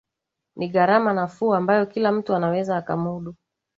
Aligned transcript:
Ni 0.55 0.67
gharama 0.69 1.13
nafuu 1.13 1.53
ambayo 1.55 1.85
kila 1.85 2.11
mtu 2.11 2.35
anaweza 2.35 2.77
akamudu 2.77 3.35